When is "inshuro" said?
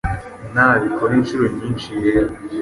1.19-1.45